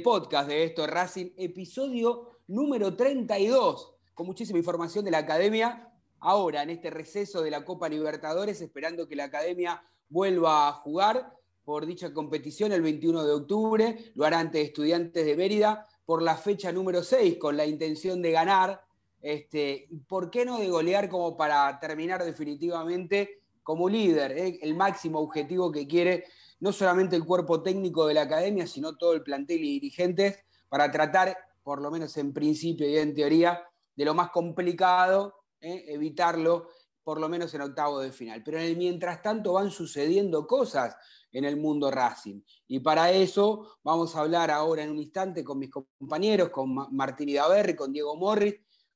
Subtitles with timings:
[0.00, 5.92] Podcast de esto Racing, episodio número 32, con muchísima información de la academia.
[6.20, 11.36] Ahora, en este receso de la Copa Libertadores, esperando que la academia vuelva a jugar
[11.64, 16.36] por dicha competición el 21 de octubre, lo hará ante estudiantes de Mérida por la
[16.36, 18.84] fecha número 6, con la intención de ganar.
[19.20, 24.32] Este, ¿Por qué no de golear como para terminar definitivamente como líder?
[24.32, 24.58] Eh?
[24.62, 26.24] El máximo objetivo que quiere
[26.60, 30.90] no solamente el cuerpo técnico de la academia, sino todo el plantel y dirigentes, para
[30.90, 33.62] tratar, por lo menos en principio y en teoría,
[33.96, 35.84] de lo más complicado, ¿eh?
[35.88, 36.68] evitarlo,
[37.02, 38.42] por lo menos en octavo de final.
[38.44, 40.96] Pero mientras tanto van sucediendo cosas
[41.32, 42.40] en el mundo Racing.
[42.68, 47.28] Y para eso vamos a hablar ahora en un instante con mis compañeros, con Martín
[47.28, 48.54] Idaverri, con Diego Morris,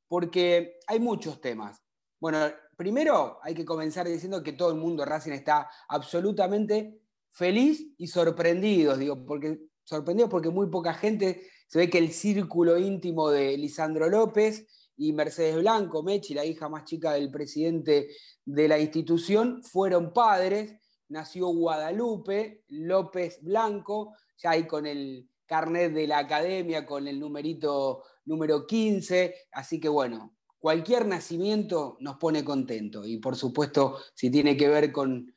[0.08, 1.82] porque hay muchos temas.
[2.20, 2.38] Bueno,
[2.76, 7.00] primero hay que comenzar diciendo que todo el mundo Racing está absolutamente
[7.30, 12.78] feliz y sorprendidos, digo, porque sorprendidos porque muy poca gente, se ve que el círculo
[12.78, 14.66] íntimo de Lisandro López
[14.96, 18.08] y Mercedes Blanco, Mechi, la hija más chica del presidente
[18.44, 20.74] de la institución, fueron padres,
[21.08, 28.02] nació Guadalupe López Blanco, ya ahí con el carnet de la academia, con el numerito
[28.24, 33.04] número 15, así que bueno, cualquier nacimiento nos pone contento.
[33.04, 35.32] Y por supuesto si tiene que ver con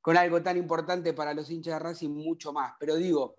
[0.00, 2.72] con algo tan importante para los hinchas de Racing, mucho más.
[2.78, 3.36] Pero digo,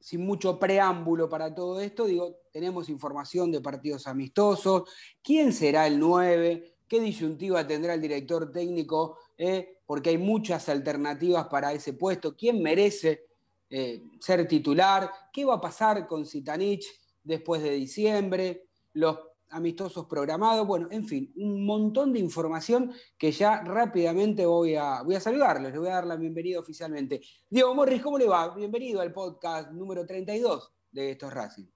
[0.00, 4.84] sin mucho preámbulo para todo esto, digo, tenemos información de partidos amistosos,
[5.22, 11.46] quién será el 9, qué disyuntiva tendrá el director técnico, eh, porque hay muchas alternativas
[11.48, 13.26] para ese puesto, quién merece
[13.74, 16.84] eh, ser titular, qué va a pasar con Zitanich
[17.24, 23.62] después de diciembre, los amistosos programados, bueno, en fin, un montón de información que ya
[23.62, 27.22] rápidamente voy a, voy a saludarles, les voy a dar la bienvenida oficialmente.
[27.48, 28.54] Diego Morris, ¿cómo le va?
[28.54, 31.66] Bienvenido al podcast número 32 de Estos Racing.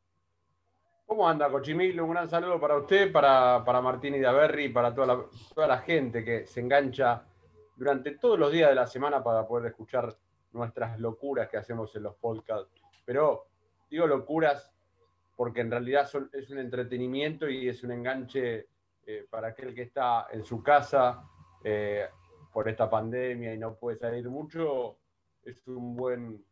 [1.07, 2.05] ¿Cómo anda, Cochimilo?
[2.05, 6.23] Un gran saludo para usted, para, para Martín y Daverri, para toda toda la gente
[6.23, 7.25] que se engancha
[7.75, 10.15] durante todos los días de la semana para poder escuchar
[10.57, 12.71] nuestras locuras que hacemos en los podcasts.
[13.05, 13.47] Pero
[13.91, 14.73] digo locuras
[15.37, 18.69] porque en realidad es un entretenimiento y es un enganche
[19.07, 21.23] eh, para aquel que está en su casa,
[21.63, 22.07] eh,
[22.57, 24.97] por esta pandemia y no puede salir mucho,
[25.43, 26.43] es un buen,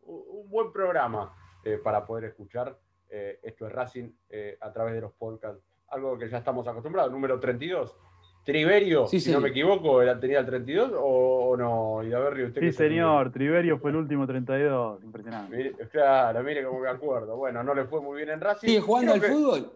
[0.00, 1.32] un buen programa
[1.62, 2.76] eh, para poder escuchar.
[3.08, 7.12] Eh, esto es Racing eh, a través de los podcasts, algo que ya estamos acostumbrados,
[7.12, 7.96] número 32.
[8.44, 13.90] Triverio, si no me equivoco, tenía el 32 o, no, usted Sí, señor, Triverio fue
[13.90, 15.74] el último 32, impresionante.
[15.92, 17.36] claro, mire cómo me acuerdo.
[17.36, 18.66] Bueno, no le fue muy bien en Racing.
[18.66, 19.72] ¿Sigue jugando al fútbol?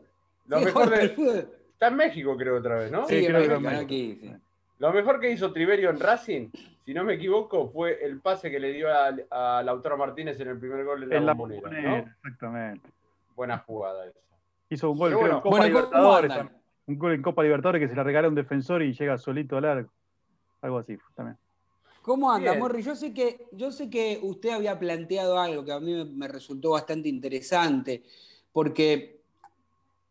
[0.49, 3.07] Lo mejor de, Está en México, creo, otra vez, ¿no?
[3.07, 4.35] Sí, creo que aquí, sí.
[4.79, 6.49] Lo mejor que hizo Triverio en Racing,
[6.85, 10.59] si no me equivoco, fue el pase que le dio a, Lautaro Martínez en el
[10.59, 11.97] primer gol de la, Bombonera, ¿no?
[11.97, 12.89] Exactamente.
[13.35, 14.19] Buena jugada esa.
[14.69, 16.33] Hizo un gol en Copa Libertadores.
[16.87, 19.56] Un gol en Copa Libertadores que se le regala a un defensor y llega solito
[19.56, 19.93] al arco.
[20.61, 21.37] Algo así también.
[22.03, 22.83] ¿Cómo anda, Morri?
[22.83, 26.71] Yo sé, que, yo sé que usted había planteado algo que a mí me resultó
[26.71, 28.05] bastante interesante,
[28.53, 29.17] porque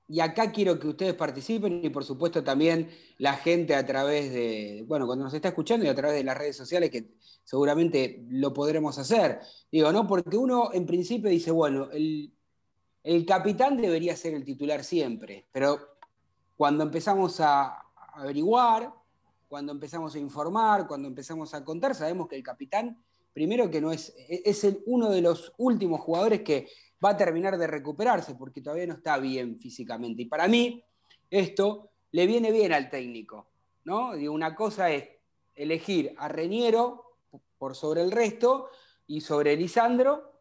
[0.07, 4.83] y acá quiero que ustedes participen y por supuesto también la gente a través de,
[4.87, 8.53] bueno, cuando nos está escuchando y a través de las redes sociales, que seguramente lo
[8.53, 9.39] podremos hacer.
[9.71, 10.05] Digo, ¿no?
[10.05, 12.31] Porque uno en principio dice, bueno, el,
[13.25, 15.94] capitán debería ser el titular siempre, pero
[16.55, 18.93] cuando empezamos a averiguar,
[19.47, 22.97] cuando empezamos a informar, cuando empezamos a contar, sabemos que el capitán,
[23.33, 26.67] primero que no es, es el, uno de los últimos jugadores que
[27.03, 30.23] va a terminar de recuperarse porque todavía no está bien físicamente.
[30.23, 30.83] Y para mí,
[31.29, 33.47] esto le viene bien al técnico.
[33.83, 34.11] ¿no?
[34.31, 35.07] una cosa es
[35.53, 37.17] elegir a Reñero
[37.57, 38.69] por sobre el resto
[39.07, 40.33] y sobre Lisandro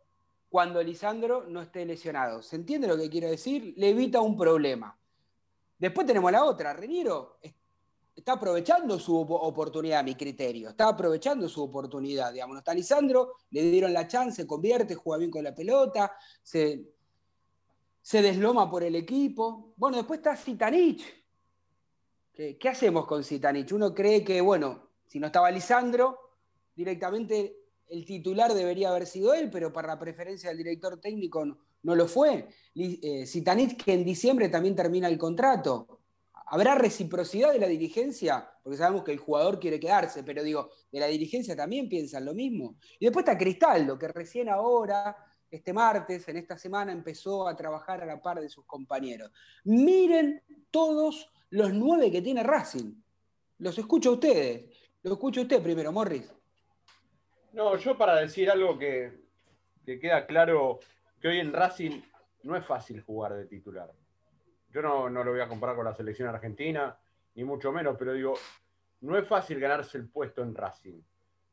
[0.49, 2.43] cuando Lisandro no esté lesionado.
[2.43, 3.75] ¿Se entiende lo que quiero decir?
[3.76, 4.96] Le evita un problema.
[5.78, 6.72] Después tenemos la otra.
[6.72, 7.38] Reñero
[8.14, 10.70] está aprovechando su oportunidad, a mi criterio.
[10.70, 12.32] Está aprovechando su oportunidad.
[12.32, 16.12] Digamos, no está Lisandro, le dieron la chance, convierte, juega bien con la pelota,
[16.42, 16.90] se,
[18.00, 19.74] se desloma por el equipo.
[19.76, 21.04] Bueno, después está Zitanich.
[22.32, 23.72] ¿Qué, ¿Qué, hacemos con Zitanich?
[23.72, 26.18] Uno cree que, bueno, si no estaba Lisandro,
[26.74, 27.63] directamente
[27.94, 32.08] el titular debería haber sido él, pero para la preferencia del director técnico no, lo
[32.08, 32.49] fue.
[32.75, 36.00] Eh, Zitanich, que en diciembre también termina el contrato.
[36.46, 38.50] ¿Habrá reciprocidad de la dirigencia?
[38.62, 42.35] Porque sabemos que el jugador quiere quedarse, pero digo, de la dirigencia también piensan lo
[42.35, 42.76] mismo.
[42.99, 45.17] Y después está Cristaldo, que recién ahora,
[45.49, 49.31] este martes, en esta semana, empezó a trabajar a la par de sus compañeros.
[49.62, 50.43] Miren
[50.73, 52.93] todos los nueve que tiene Racing.
[53.58, 54.64] Los escucho a ustedes.
[55.02, 56.35] Lo escucho usted primero, Morris.
[57.54, 59.12] No, yo para decir algo que,
[59.84, 60.80] que queda claro,
[61.20, 62.02] que hoy en Racing
[62.42, 63.90] no es fácil jugar de titular
[64.74, 66.98] yo no, lo voy a comparar con la selección argentina,
[67.36, 68.34] ni mucho menos, pero digo,
[69.02, 71.00] no es fácil ganarse el puesto en Racing.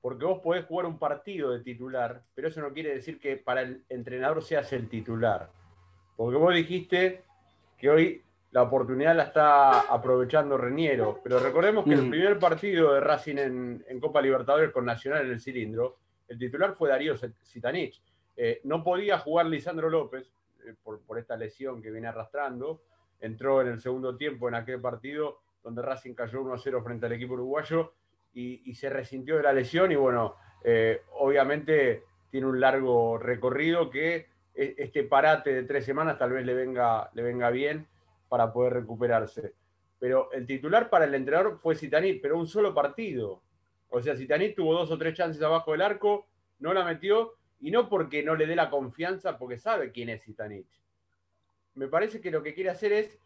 [0.01, 3.62] Porque vos podés jugar un partido de titular, pero eso no quiere decir que para
[3.62, 5.51] el entrenador seas el titular.
[6.18, 7.24] Porque vos dijiste
[7.77, 11.19] que hoy la oportunidad la está aprovechando Reñero.
[11.24, 15.39] Pero recordemos que el primer partido de Racing en, Copa Libertadores con Nacional en el
[15.39, 18.01] cilindro, el titular fue Darío Sitanich.
[18.36, 20.31] Eh, no podía jugar Lisandro López
[20.65, 22.81] eh, por, por, esta lesión que viene arrastrando
[23.19, 27.33] entró en el segundo tiempo en aquel partido donde Racing cayó 1-0 frente al equipo
[27.33, 27.94] uruguayo
[28.33, 34.27] y, se resintió de la lesión y bueno, eh, obviamente tiene un largo recorrido que
[34.56, 37.88] e, este parate de tres semanas tal vez le venga, le venga bien
[38.31, 39.56] para poder recuperarse.
[40.00, 43.42] Pero el titular para el entrenador fue Zitanit, pero un solo partido.
[43.89, 46.28] O sea, Zitanit tuvo dos o tres chances abajo del arco,
[46.59, 50.23] no la metió, y no porque no le dé la confianza, porque sabe quién es
[50.23, 50.66] Zitanit
[51.76, 53.19] me parece que lo que quiere hacer es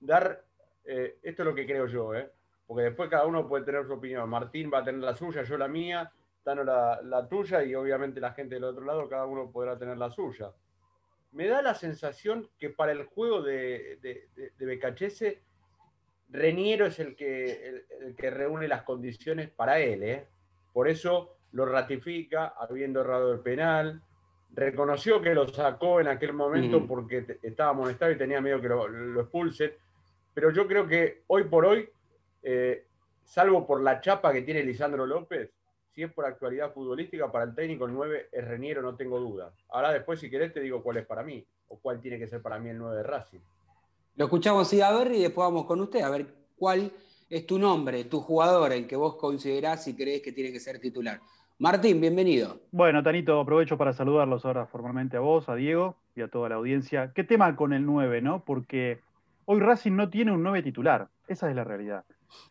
[0.00, 0.44] dar,
[0.84, 2.30] eh, esto es lo que creo yo, eh,
[2.66, 4.28] porque después cada uno puede tener su opinión.
[4.28, 6.10] Martín va a tener la suya, yo la mía,
[6.42, 10.10] Tano la, tuya y obviamente la gente del otro lado, cada uno podrá tener la
[10.10, 10.50] suya.
[11.38, 14.26] Me da la sensación que para el juego de, de,
[14.58, 15.38] de,
[16.30, 20.02] Reniero es el que, el, que reúne las condiciones para él.
[20.02, 20.26] ¿eh?
[20.72, 24.02] Por eso lo ratifica, habiendo errado el penal,
[24.52, 28.88] reconoció que lo sacó en aquel momento porque estaba molestado y tenía miedo que lo,
[28.88, 29.74] lo, expulsen.
[30.34, 31.88] Pero yo creo que hoy por hoy,
[32.42, 32.84] eh,
[33.22, 35.52] salvo por la chapa que tiene Lisandro López,
[35.98, 39.52] si es por actualidad futbolística, para el técnico el 9 es Reniero, no tengo duda.
[39.68, 42.40] Ahora después, si querés, te digo cuál es para mí, o cuál tiene que ser
[42.40, 43.40] para mí el 9 de Racing.
[44.14, 46.26] Lo escuchamos a ver y después vamos con usted, a ver
[46.56, 46.92] cuál
[47.28, 50.78] es tu nombre, tu jugador, el que vos considerás y crees que tiene que ser
[50.78, 51.18] titular.
[51.58, 52.60] Martín, bienvenido.
[52.70, 56.54] Bueno, Tanito, aprovecho para saludarlos ahora formalmente a vos, a Diego y a toda la
[56.54, 57.10] audiencia.
[57.12, 58.44] ¿Qué tema con el 9, no?
[58.44, 59.00] Porque
[59.46, 61.08] hoy Racing no tiene un 9 titular.
[61.26, 62.04] Esa es la realidad.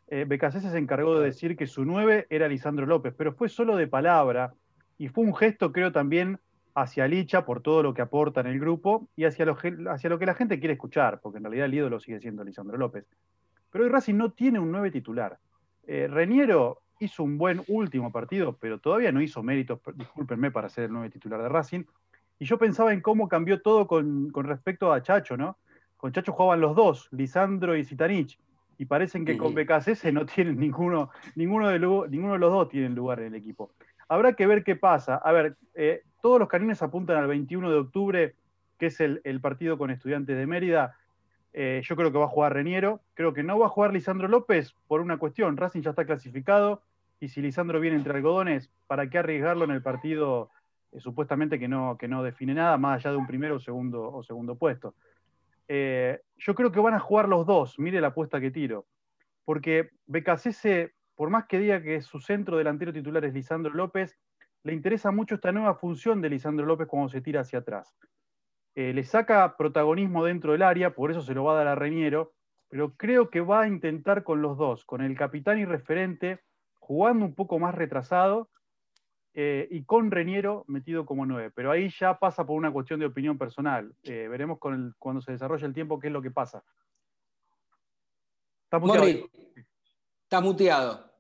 [0.08, 3.88] Eh, se encargó de decir que su 9 era Lisandro López, pero fue solo de
[3.88, 4.54] palabra
[4.98, 6.40] y fue un gesto, creo, también
[6.76, 9.58] hacia Licha por todo lo que aporta en el grupo y hacia lo,
[9.90, 12.78] hacia lo que la gente quiere escuchar, porque en realidad el ídolo sigue siendo Lisandro
[12.78, 13.06] López.
[13.72, 15.40] Pero hoy Racing no tiene un 9 titular.
[15.88, 20.86] Eh, Reniero hizo un buen último partido, pero todavía no hizo méritos, discúlpenme, para ser
[20.86, 21.84] el nuevo titular de Racing.
[22.40, 25.58] Y yo pensaba en cómo cambió todo con, respecto a Chacho, ¿no?
[25.96, 28.40] Con Chacho jugaban los dos, Lisandro y Zitanich,
[28.78, 32.96] y parecen que con BKC no tienen ninguno, ninguno de, ninguno de los dos tienen
[32.96, 33.72] lugar en el equipo.
[34.08, 35.16] Habrá que ver qué pasa.
[35.16, 38.36] A ver, eh, todos los canines apuntan al 21 de octubre,
[38.78, 40.96] que es el, partido con estudiantes de Mérida.
[41.54, 43.02] Eh, yo creo que va a jugar Reniero.
[43.16, 45.58] Creo que no va a jugar Lisandro López por una cuestión.
[45.58, 46.82] Racing ya está clasificado.
[47.20, 50.52] Y si Lisandro viene entre algodones, ¿para qué arriesgarlo en el partido
[50.92, 54.14] eh, supuestamente que no, que no define nada, más allá de un primero o segundo,
[54.14, 54.94] o segundo puesto?
[55.70, 57.78] Yo creo que van a jugar los dos.
[57.80, 58.88] Mire la apuesta que tiro.
[59.44, 64.16] Porque BKC por más que diga que su centro delantero titular es Lisandro López,
[64.64, 67.98] le interesa mucho esta nueva función de Lisandro López cuando se tira hacia atrás.
[68.76, 71.76] Eh, le saca protagonismo dentro del área, por eso se lo va a dar a
[71.76, 72.34] Reñero,
[72.70, 76.40] pero creo que va a intentar con los dos, con el capitán y referente,
[76.76, 78.52] jugando un poco más retrasado
[79.40, 81.52] eh, y con Reñero metido como nueve.
[81.54, 83.94] Pero ahí ya pasa por una cuestión de opinión personal.
[84.02, 86.64] Eh, veremos cuando se desarrolle el tiempo qué es lo que pasa.
[88.64, 89.30] Está muteado.
[90.24, 91.12] Está muteado.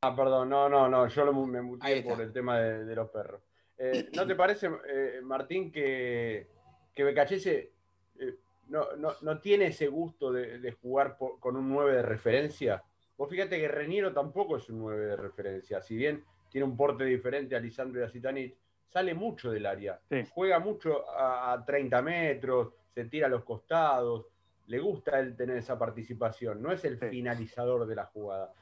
[0.00, 3.42] Ah, perdón, no, no, no, yo me muteé por el tema de, los perros.
[3.76, 6.48] Eh, ¿No te parece, eh, Martín, que,
[6.94, 7.72] que Becachese
[8.18, 8.36] eh,
[8.68, 12.82] no, tiene ese gusto de, jugar con un 9 de referencia?
[13.18, 17.04] Vos fíjate que Reniero tampoco es un 9 de referencia, si bien tiene un porte
[17.04, 18.56] diferente a Lisandro y a Citanich,
[18.88, 20.00] sale mucho del área,
[20.32, 24.26] juega mucho a, 30 metros, se tira a los costados,
[24.66, 28.52] le gusta él tener esa participación, no es el finalizador de la jugada.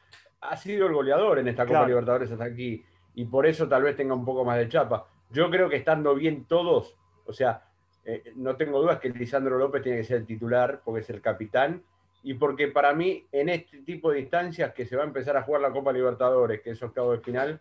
[0.41, 3.97] Ha sido el goleador en esta Copa Libertadores hasta aquí y por eso tal vez
[3.97, 5.07] tenga un poco más de chapa.
[5.31, 7.62] Yo creo que estando bien todos, o sea,
[8.05, 11.23] eh, no tengo dudas que Lisandro López tiene que ser el titular porque es el
[11.23, 11.83] capitán
[12.23, 15.43] y porque para mí en este tipo de instancias que se va a empezar a
[15.43, 17.61] jugar la Copa Libertadores, que es octavo de final,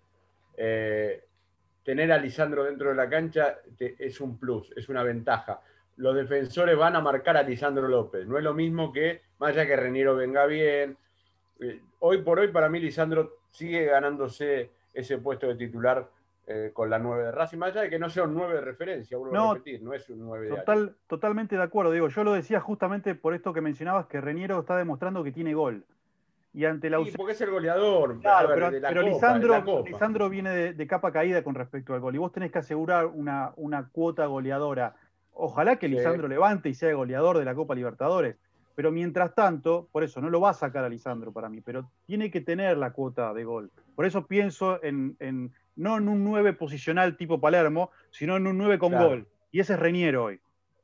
[0.57, 1.25] eh,
[1.83, 5.61] tener a Lisandro dentro de la cancha es un plus, es una ventaja.
[5.97, 8.25] Los defensores van a marcar a Lisandro López.
[8.27, 10.97] No es lo mismo que, más allá que Reniero venga bien,
[11.59, 16.09] eh, hoy por hoy para mí Lisandro sigue ganándose ese puesto de titular
[16.45, 18.61] eh, con la 9 de Racing, más allá de que no sea un 9 de
[18.61, 22.09] referencia, vuelvo no, a repetir, no es un 9 de total, Totalmente de acuerdo, digo,
[22.09, 25.85] yo lo decía justamente por esto que mencionabas, que Reniero está demostrando que tiene gol.
[26.53, 28.19] Y ante la sí, porque es el goleador.
[28.21, 32.13] pero, Lisandro, viene de, capa caída con respecto al gol.
[32.13, 34.95] Y vos tenés que asegurar una, una cuota goleadora.
[35.33, 38.35] Ojalá que Lisandro levante y sea goleador de la Copa Libertadores.
[38.75, 41.89] Pero mientras tanto, por eso no lo va a sacar a Lisandro para mí, pero
[42.05, 43.71] tiene que tener la cuota de gol.
[43.95, 45.15] Por eso pienso en,
[45.75, 49.27] no en un 9 posicional tipo Palermo, sino en un 9 con gol.
[49.51, 50.39] Y ese es Reñero hoy.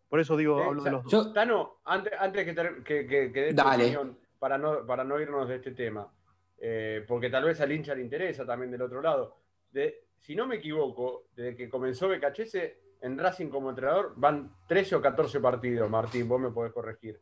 [0.08, 1.34] Por eso digo, hablo de los dos.
[1.34, 5.72] Tano, antes, antes que, que, que, dé opinión, para no, para no irnos de este
[5.72, 6.12] tema,
[6.58, 9.38] eh, porque tal vez al hincha le interesa también del otro lado.
[9.72, 14.96] De, si no me equivoco, desde que comenzó Becachese en Racing como entrenador, van 13
[14.96, 17.20] o 14 partidos, Martín, vos me podés corregir.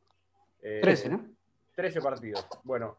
[0.60, 1.26] 13, eh, ¿no?
[1.76, 2.48] 13 partidos.
[2.64, 2.98] Bueno,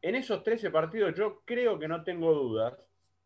[0.00, 2.74] en esos 13 partidos yo creo que no tengo dudas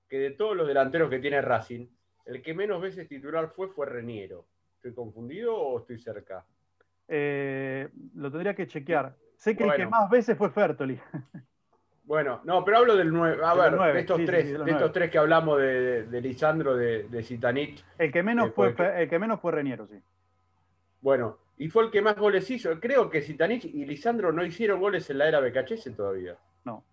[0.08, 1.86] que de todos los delanteros que tiene Racing,
[2.26, 4.46] el que menos veces titular fue fue Reniero.
[4.76, 6.44] ¿Estoy confundido o estoy cerca?
[7.08, 9.16] Eh, lo tendría que chequear.
[9.36, 11.00] Sé que el que más veces fue Fertoli.
[12.06, 13.42] Bueno, no, pero hablo del 9.
[13.44, 17.84] A ver, de, estos, tres, de, estos tres que hablamos de, Lisandro, de, de Zitanich.
[17.98, 20.00] El que menos, fue, el que menos fue Reniero, sí.
[21.00, 22.78] Bueno, y fue el que más goles hizo.
[22.78, 26.36] Creo que Zitanich y Lisandro no hicieron goles en la era BKHS todavía.
[26.64, 26.84] No.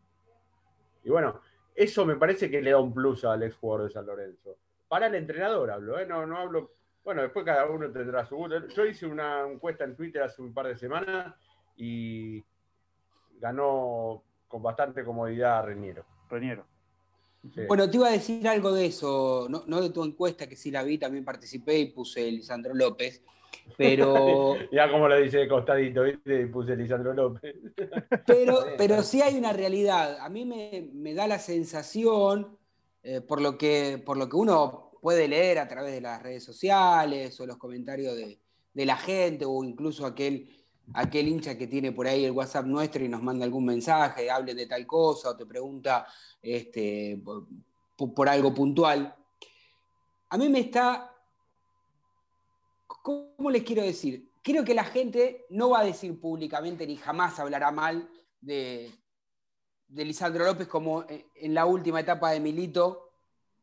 [1.04, 1.42] Y bueno,
[1.76, 4.58] eso me parece que le da un plus al ex jugador de San Lorenzo.
[4.88, 6.08] Para el entrenador hablo, ¿eh?
[6.08, 6.72] no, no hablo.
[7.04, 8.68] Bueno, después cada uno tendrá su gusto.
[8.68, 11.36] Yo hice una encuesta en Twitter hace un par de semanas
[11.76, 12.44] y
[13.40, 16.06] ganó con bastante comodidad Reñero.
[16.30, 16.66] Reñero.
[17.68, 20.72] Bueno, te iba a decir algo de eso, no, no, de tu encuesta, que sí
[20.72, 23.22] la vi, también participé y puse Lisandro López.
[23.78, 24.56] Pero.
[24.72, 26.48] ya como lo dice de costadito, ¿viste?
[26.48, 27.56] Puse Lisandro López.
[28.26, 30.20] pero, pero sí hay una realidad.
[30.20, 32.58] A mí me, da la sensación,
[33.04, 36.44] eh, por, lo que, por lo que uno puede leer a través de las redes
[36.44, 38.40] sociales o los comentarios de,
[38.74, 40.63] la gente o incluso aquel,
[40.94, 44.54] aquel hincha que tiene por ahí el WhatsApp nuestro y nos manda algún mensaje, hable
[44.54, 46.06] de tal cosa o te pregunta
[46.42, 47.22] este,
[47.96, 49.16] por algo puntual.
[50.30, 51.14] A mí me está
[53.04, 54.32] ¿cómo les quiero decir?
[54.42, 58.10] Creo que la gente no va a decir públicamente ni jamás hablará mal
[58.42, 58.92] de,
[59.90, 63.12] Lisandro López como en la última etapa de Milito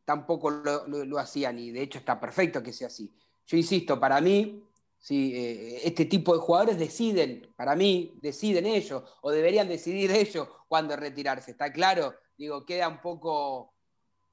[0.04, 3.12] tampoco lo, hacían y de hecho está perfecto que sea así.
[3.46, 4.62] Yo insisto, para mí,
[5.00, 10.46] si eh, este tipo de jugadores deciden, para mí, deciden ellos o deberían decidir ellos
[10.68, 11.50] cuándo retirarse.
[11.50, 13.74] Está claro, digo, queda un poco,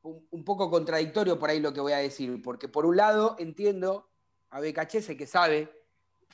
[0.02, 4.10] un, poco contradictorio por ahí lo que voy a decir, porque por un lado entiendo
[4.50, 5.72] a Becachese que sabe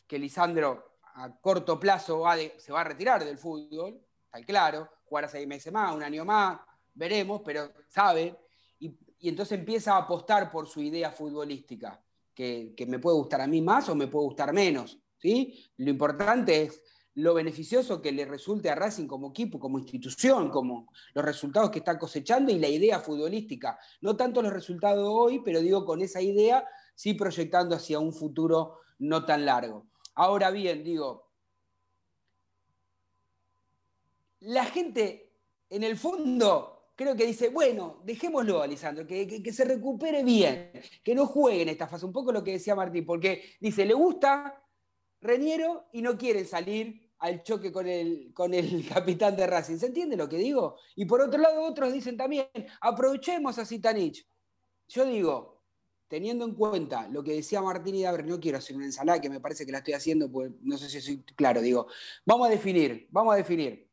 [0.08, 2.24] que Lisandro a corto plazo
[2.58, 6.60] se va a retirar del fútbol, está claro, jugar seis meses más, un año más,
[6.96, 8.36] veremos, pero sabe,
[8.80, 12.03] y, entonces empieza a apostar por su idea futbolística,
[12.34, 15.00] que, me puede gustar a mí más o me puede gustar menos.
[15.18, 15.72] ¿sí?
[15.78, 16.82] Lo importante es
[17.16, 21.80] lo beneficioso que le resulte a Racing como equipo, como institución, como los resultados que
[21.80, 23.78] está cosechando y la idea futbolística.
[24.02, 28.80] No tanto los resultados hoy, pero digo con esa idea, sí proyectando hacia un futuro
[29.00, 29.88] no tan largo.
[30.16, 31.30] Ahora bien, digo,
[34.40, 35.32] la gente
[35.70, 40.72] en el fondo creo que dice, bueno, dejémoslo, Alisandro, que, que, se recupere bien,
[41.04, 42.06] que no juegue en esta fase.
[42.06, 44.60] Un poco lo que decía Martín, porque dice, le gusta
[45.22, 49.78] Reniero y no quiere salir al choque con el, con el capitán de Racing.
[49.78, 50.78] ¿Se entiende lo que digo?
[50.96, 52.48] Y por otro lado, otros dicen también,
[52.82, 54.28] aprovechemos a Zitanich.
[54.90, 55.64] Yo digo,
[56.10, 59.30] teniendo en cuenta lo que decía Martín y Dabre, no quiero hacer una ensalada que
[59.30, 61.88] me parece que la estoy haciendo, pues no sé si soy claro, digo,
[62.26, 63.90] vamos a definir, vamos a definir.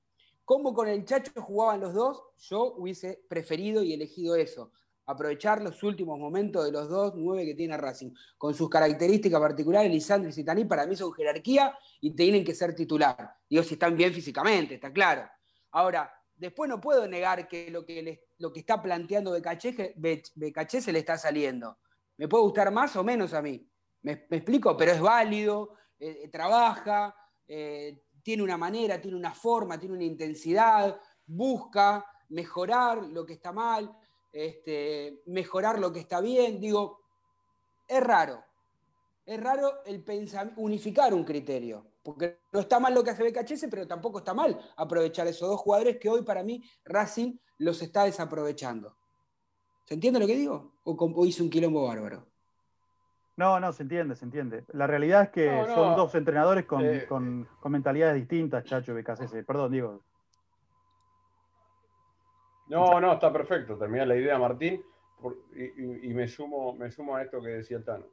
[0.50, 2.24] ¿Cómo con el Chacho jugaban los dos?
[2.38, 4.72] Yo hubiese preferido y elegido eso
[5.06, 9.92] aprovechar los últimos momentos de los dos nueve que tiene Racing, con sus características particulares,
[9.92, 13.32] Lisandro y Citaní, para mí son jerarquía y tienen que ser titular.
[13.48, 15.22] Digo, si están bien físicamente, está claro.
[15.70, 18.20] Ahora, después no puedo negar que lo que,
[18.56, 21.78] está planteando Becaché, se le está saliendo.
[22.16, 23.64] Me puede gustar más o menos a mí.
[24.02, 27.14] Me, explico, pero es válido, eh, trabaja,
[27.46, 33.52] eh, tiene una manera, tiene una forma, tiene una intensidad, busca mejorar lo que está
[33.52, 33.96] mal
[34.32, 36.60] este, mejorar lo que está bien.
[36.60, 37.00] Digo,
[37.86, 38.44] es raro.
[39.26, 40.04] Es raro el
[40.56, 41.86] unificar un criterio.
[42.02, 45.60] Porque no está mal lo que hace BKHS, pero tampoco está mal aprovechar esos dos
[45.60, 48.96] jugadores que hoy para mí Racing los está desaprovechando.
[49.84, 50.72] ¿Se entiende lo que digo?
[50.84, 52.29] ¿O, hice un quilombo bárbaro?
[53.40, 54.64] No, no, se entiende, se entiende.
[54.74, 59.02] La realidad es que son dos entrenadores con, eh, con, mentalidades distintas, Chacho y.
[59.02, 60.02] Perdón, digo.
[62.68, 63.78] No, no, está perfecto.
[63.78, 64.82] Termina la idea, Martín,
[65.56, 68.04] y, me, sumo, me sumo a esto que decía el Tano.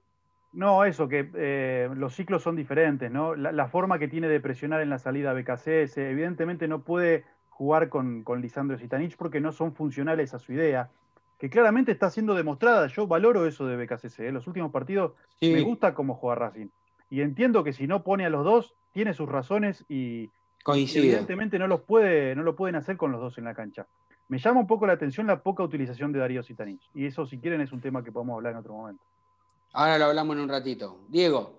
[0.54, 3.36] No, eso, que eh, los ciclos son diferentes, ¿no?
[3.36, 8.24] La, forma que tiene de presionar en la salida BKCS, evidentemente no puede jugar con,
[8.24, 10.90] con Lisandro Zitanich porque no son funcionales a su idea,
[11.38, 12.88] que claramente está siendo demostrada.
[12.88, 14.20] Yo valoro eso de BKCS.
[14.20, 14.32] En ¿eh?
[14.32, 16.68] los últimos partidos me gusta cómo juega Racing.
[17.10, 20.30] Y entiendo que si no pone a los dos, tiene sus razones y,
[20.66, 23.88] evidentemente no, los puede, no lo pueden hacer con los dos en la cancha.
[24.28, 26.90] Me llama un poco la atención la poca utilización de Darío Sitanich.
[26.94, 29.04] Y eso, si quieren, es un tema que podemos hablar en otro momento.
[29.74, 31.00] Ahora lo hablamos en un ratito.
[31.08, 31.58] Diego.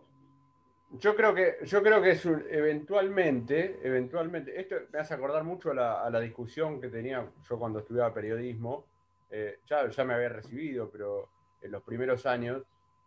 [0.92, 6.10] Yo creo que, yo creo que es eventualmente, eventualmente, esto me hace acordar mucho a
[6.10, 8.84] la, discusión que tenía yo cuando estudiaba periodismo.
[9.30, 11.28] Eh, ya, ya me había recibido, pero
[11.60, 12.62] en los primeros años,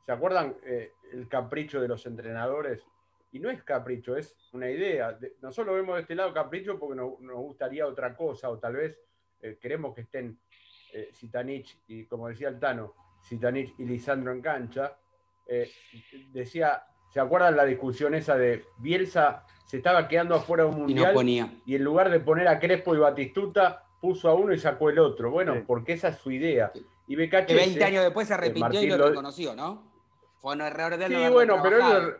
[0.05, 2.83] ¿se acuerdan eh, el capricho de los entrenadores?
[3.31, 5.17] Y no es capricho, es una idea.
[5.41, 8.99] Nosotros vemos de este lado capricho porque nos gustaría otra cosa, o tal vez
[9.41, 10.39] eh, queremos que estén
[11.13, 14.97] Zitanich y, como decía el Tano, Zitanich y Lisandro en cancha.
[16.33, 21.15] Decía, ¿se acuerdan la discusión esa de Bielsa se estaba quedando afuera de un mundial
[21.65, 24.99] y, en lugar de poner a Crespo y Batistuta, puso a uno y sacó el
[24.99, 25.31] otro?
[25.31, 26.71] Bueno, porque esa es su idea.
[27.07, 29.83] Y que 20 años después se arrepintió y lo, reconoció, ¿no?
[30.41, 31.13] Fue un error de él.
[31.13, 32.17] Sí, bueno, pero,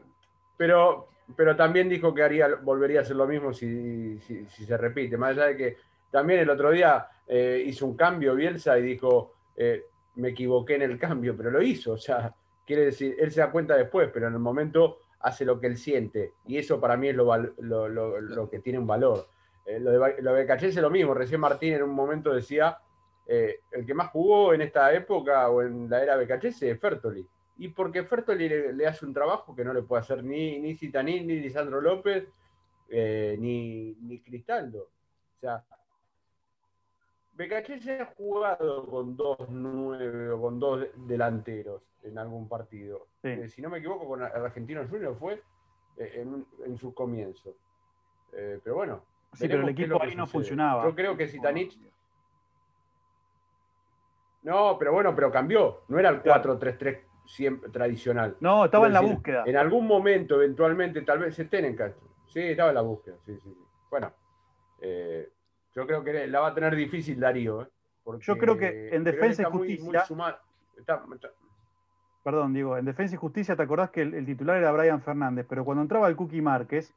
[0.58, 5.18] pero, pero también dijo que haría, volvería a hacer lo mismo si, si se repite.
[5.18, 5.78] Más allá de que
[6.12, 10.84] también el otro día eh, hizo un cambio Bielsa y dijo, eh, me equivoqué en
[10.84, 11.94] el cambio, pero lo hizo.
[11.94, 15.60] O sea, quiere decir, él se da cuenta después, pero en el momento hace lo
[15.60, 16.34] que él siente.
[16.46, 19.28] Y eso para mí es lo, que tiene un valor.
[19.66, 21.14] Eh, lo de, lo es lo mismo.
[21.14, 22.78] Recién Martín en un momento decía,
[23.28, 27.26] el que más jugó en esta época o en la era Becachese es Fertoli.
[27.58, 31.22] Y porque Fertoli le, hace un trabajo que no le puede hacer ni, ni Citaní,
[31.22, 32.28] ni Lisandro López,
[32.90, 34.90] ni, ni Cristaldo.
[35.38, 35.64] O sea,
[37.80, 43.08] se ha jugado con dos nueve o con dos delanteros en algún partido.
[43.24, 45.42] Eh, si no me equivoco, con Argentino Junior fue
[45.98, 46.26] eh,
[46.66, 47.56] en, su comienzo.
[48.34, 49.11] Eh, pero bueno.
[49.34, 50.84] Sí, pero el equipo ahí no funcionaba.
[50.84, 51.80] Yo creo que Zitanich.
[54.44, 55.84] No, pero bueno, pero cambió.
[55.88, 58.36] No era el 4-3-3 tradicional.
[58.40, 59.44] No, estaba en la búsqueda.
[59.46, 62.10] En algún momento, eventualmente, tal vez estén en Castro.
[62.28, 63.18] Sí, estaba en la búsqueda.
[63.26, 63.66] Sí, sí, sí.
[63.90, 64.12] Bueno.
[65.74, 67.62] Yo creo que la va a tener difícil Darío.
[67.62, 67.68] ¿eh?
[68.20, 70.06] Yo creo que en Defensa y Justicia.
[72.24, 75.66] Perdón, digo, en Defensa y Justicia te acordás que el, titular era Brian Fernández, pero
[75.66, 76.94] cuando entraba el Cookie Márquez,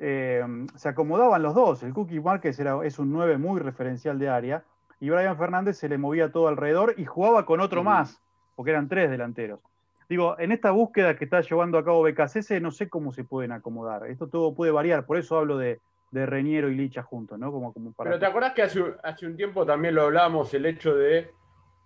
[0.00, 0.44] eh,
[0.76, 1.82] se acomodaban los dos.
[1.82, 4.64] El Cookie Márquez era, es un 9 muy referencial de área,
[5.00, 8.20] y Brian Fernández se le movía todo alrededor y jugaba con otro más,
[8.56, 9.60] porque eran tres delanteros.
[10.08, 13.52] Digo, en esta búsqueda que está llevando a cabo BKCS, no sé cómo se pueden
[13.52, 14.06] acomodar.
[14.06, 15.80] Esto todo puede variar, por eso hablo de,
[16.10, 17.52] de Reñero y Licha juntos, ¿no?
[17.52, 20.96] Como, como Pero ¿te acordás que hace, hace un tiempo también lo hablábamos, el hecho
[20.96, 21.30] de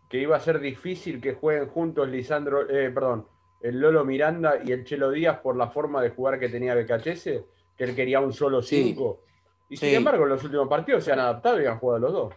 [0.09, 3.27] que iba a ser difícil que jueguen juntos Lisandro, eh, perdón,
[3.61, 7.43] el Lolo Miranda y el Chelo Díaz por la forma de jugar que tenía BKHS,
[7.77, 9.25] que él quería un solo cinco.
[9.69, 12.35] Y sin embargo, en los últimos partidos se han adaptado y han jugado los dos.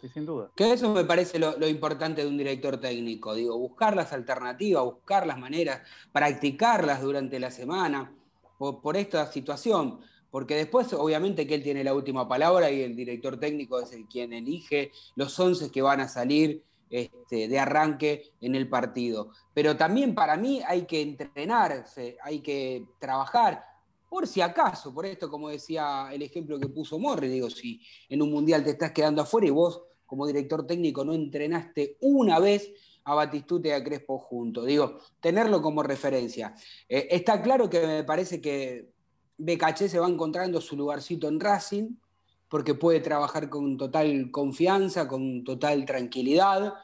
[0.00, 0.50] Sí, sin duda.
[0.56, 5.26] Que eso me parece lo, importante de un director técnico, digo, buscar las alternativas, buscar
[5.26, 5.82] las maneras,
[6.12, 8.12] practicarlas durante la semana
[8.58, 10.00] por, por esta situación
[10.32, 14.06] porque después obviamente que él tiene la última palabra y el director técnico es el
[14.06, 19.30] quien elige los once que van a salir este, de arranque en el partido.
[19.52, 23.62] Pero también para mí hay que entrenarse, hay que trabajar,
[24.12, 28.20] por si acaso, por esto como decía el ejemplo que puso Morri, digo, si en
[28.20, 32.70] un mundial te estás quedando afuera y vos como director técnico no entrenaste una vez
[33.04, 36.54] a Batistuta y a Crespo juntos, digo, tenerlo como referencia.
[36.90, 38.90] Eh, está claro que me parece que
[39.38, 41.94] BKC se va encontrando su lugarcito en Racing,
[42.50, 46.74] porque puede trabajar con total confianza, con total tranquilidad,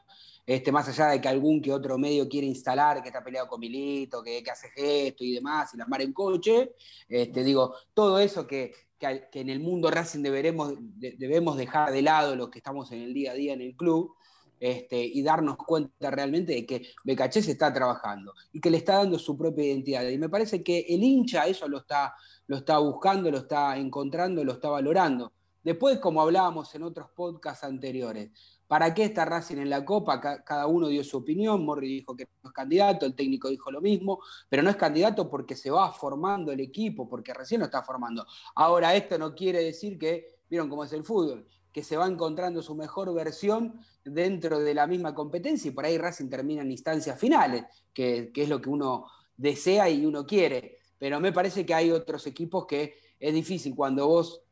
[0.48, 3.60] este, más allá de que algún que otro medio quiere instalar, que está peleado con
[3.60, 6.72] Milito, que, hace gesto y demás, y la mar en coche,
[7.06, 12.48] este, digo, todo eso que, en el mundo Racing deberemos, debemos dejar de lado los
[12.48, 14.14] que estamos en el día a día en el club,
[14.58, 18.96] este, y darnos cuenta realmente de que BKC se está trabajando y que le está
[18.96, 20.08] dando su propia identidad.
[20.08, 22.14] Y me parece que el hincha eso lo está,
[22.46, 25.30] lo está buscando, lo está encontrando, lo está valorando.
[25.62, 28.30] Después, como hablábamos en otros podcasts anteriores,
[28.68, 30.20] ¿para qué está Racing en la Copa?
[30.20, 33.80] Cada uno dio su opinión, Morri dijo que no es candidato, el técnico dijo lo
[33.80, 37.82] mismo, pero no es candidato porque se va formando el equipo, porque recién lo está
[37.82, 38.26] formando.
[38.54, 42.62] Ahora, esto no quiere decir que, vieron cómo es el fútbol, que se va encontrando
[42.62, 47.18] su mejor versión dentro de la misma competencia y por ahí Racing termina en instancias
[47.18, 50.78] finales, que, que es lo que uno desea y uno quiere.
[50.98, 54.42] Pero me parece que hay otros equipos que es difícil cuando vos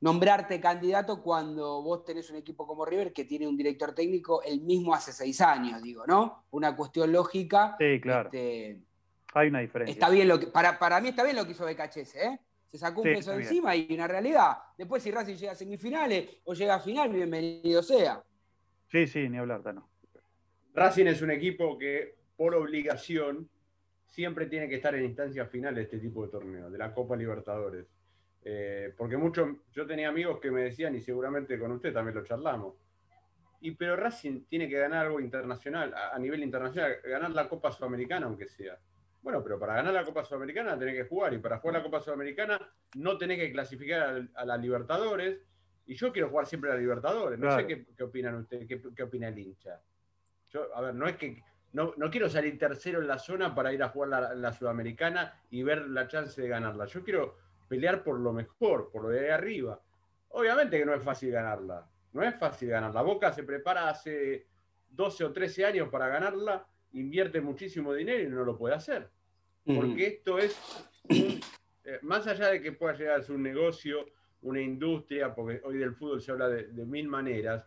[0.00, 4.60] nombrarte candidato cuando vos tenés un equipo como River que tiene un director técnico el
[4.60, 6.44] mismo hace seis años, digo, ¿no?
[6.50, 7.76] Una cuestión lógica.
[7.78, 8.28] Sí, claro.
[8.32, 8.78] Este,
[9.34, 9.92] Hay una diferencia.
[9.92, 12.40] Está bien lo que, para, para mí está bien lo que hizo BKHS, ¿eh?
[12.66, 14.58] Se sacó un peso encima y una realidad.
[14.76, 18.22] Después, si Racing llega a semifinales o llega a final, bienvenido sea.
[18.90, 19.88] Sí, sí, ni hablar, no.
[20.74, 23.48] Racing es un equipo que, por obligación,
[24.04, 27.16] siempre tiene que estar en instancias finales de este tipo de torneos, de la Copa
[27.16, 27.86] Libertadores.
[28.48, 32.22] Eh, porque muchos, yo tenía amigos que me decían, y seguramente con usted también lo
[32.22, 32.74] charlamos,
[33.60, 38.26] y pero Racing tiene que ganar algo internacional, a, nivel internacional, ganar la Copa Sudamericana,
[38.26, 38.78] aunque sea.
[39.20, 42.00] Bueno, pero para ganar la Copa Sudamericana tenés que jugar, y para jugar la Copa
[42.00, 42.60] Sudamericana
[42.94, 45.40] no tenés que clasificar a, la Libertadores,
[45.84, 47.40] y yo quiero jugar siempre a la Libertadores.
[47.40, 49.80] No sé qué, opinan ustedes, qué, opina el hincha.
[50.50, 53.82] Yo, a ver, no es que no, quiero salir tercero en la zona para ir
[53.82, 56.86] a jugar la, la, Sudamericana y ver la chance de ganarla.
[56.86, 59.80] Yo quiero pelear por lo mejor, por lo de ahí arriba.
[60.28, 63.02] Obviamente que no es fácil ganarla, no es fácil ganarla.
[63.02, 64.46] Boca se prepara hace
[64.90, 69.10] 12 o 13 años para ganarla, invierte muchísimo dinero y no lo puede hacer.
[69.64, 70.56] Porque esto es,
[71.08, 74.06] eh, más allá de que pueda llegar a ser un negocio,
[74.42, 77.64] una industria, porque hoy del fútbol se habla de, mil maneras,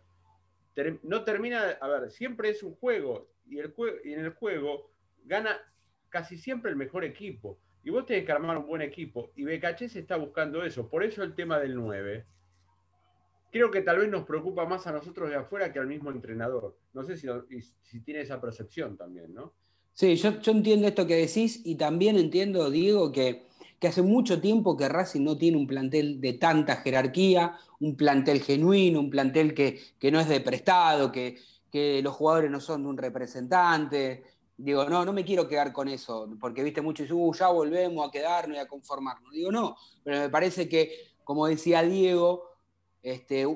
[1.02, 4.90] no termina, a ver, siempre es un juego y, el y en el juego
[5.24, 5.58] gana
[6.08, 7.58] casi siempre el mejor equipo.
[7.82, 9.30] Y vos tenés que armar un buen equipo.
[9.36, 10.88] Y se está buscando eso.
[10.88, 12.26] Por eso el tema del 9.
[13.50, 16.76] Creo que tal vez nos preocupa más a nosotros de afuera que al mismo entrenador.
[16.92, 17.28] No sé si,
[17.82, 19.54] si tiene esa percepción también, ¿no?
[20.00, 23.46] Sí, yo, entiendo esto que decís y también entiendo, Diego, que,
[23.82, 29.00] hace mucho tiempo que Racing no tiene un plantel de tanta jerarquía, un plantel genuino,
[29.00, 31.36] un plantel que, no es de prestado, que,
[31.70, 34.22] que los jugadores no son de un representante,
[34.62, 38.10] Digo, no, no me quiero quedar con eso, porque viste mucho, uh, ya volvemos a
[38.10, 39.32] quedarnos y a conformarnos.
[39.32, 42.44] Digo, no, pero me parece que, como decía Diego,
[43.02, 43.46] este,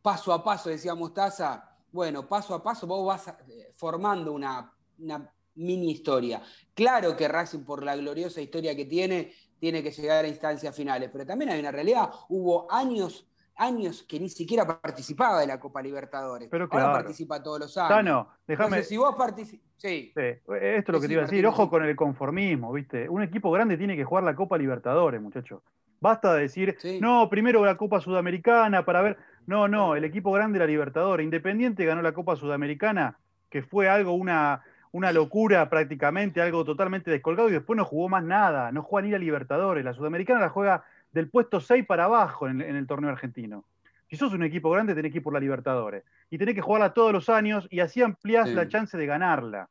[0.00, 5.32] paso a paso, decía Mostaza, bueno, paso a paso vos vas eh, formando una, una
[5.56, 6.40] mini historia.
[6.74, 11.10] Claro que Racing, por la gloriosa historia que tiene, tiene que llegar a instancias finales,
[11.12, 15.82] pero también hay una realidad, hubo años años que ni siquiera participaba de la Copa
[15.82, 16.48] Libertadores.
[16.50, 16.88] Pero claro.
[16.88, 18.04] Ahora participa todos los años.
[18.04, 18.82] no, déjame.
[18.82, 19.66] si vos participas.
[19.76, 20.12] Sí.
[20.16, 21.46] Esto es lo que te iba a decir.
[21.46, 23.08] Ojo con el conformismo, ¿viste?
[23.08, 25.62] Un equipo grande tiene que jugar la Copa Libertadores, muchachos.
[26.00, 29.18] Basta de decir, no, primero la Copa Sudamericana para ver.
[29.46, 31.24] No, no, el equipo grande la Libertadores.
[31.24, 37.48] Independiente ganó la Copa Sudamericana, que fue algo, una, una locura prácticamente, algo totalmente descolgado,
[37.48, 38.72] y después no jugó más nada.
[38.72, 39.84] No juega ni la Libertadores.
[39.84, 40.84] La Sudamericana la juega
[41.16, 43.64] del puesto 6 para abajo en, el torneo argentino.
[44.06, 46.04] Si sos un equipo grande, tenés que ir por la Libertadores.
[46.28, 49.70] Y tenés que jugarla todos los años y así ampliás la chance de ganarla.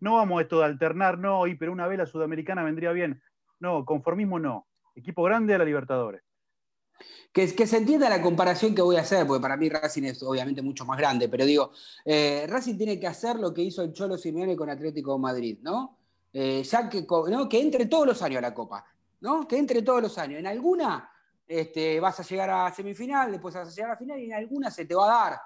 [0.00, 3.22] No vamos a esto de alternar, no, y pero una vela sudamericana vendría bien.
[3.60, 4.66] No, conformismo no.
[4.94, 6.22] Equipo grande a la Libertadores.
[7.30, 10.22] Que, que, se entienda la comparación que voy a hacer, porque para mí Racing es
[10.22, 11.72] obviamente mucho más grande, pero digo,
[12.06, 15.58] eh, Racing tiene que hacer lo que hizo el Cholo Simeone con Atlético de Madrid,
[15.60, 15.98] ¿no?
[16.32, 17.48] Eh, ya que, ¿no?
[17.50, 18.86] que entre todos los años a la Copa,
[19.48, 20.38] Que entre todos los años.
[20.38, 21.10] En alguna
[21.46, 24.70] este, vas a llegar a semifinal, después vas a llegar a final y en alguna
[24.70, 25.40] se te va a dar,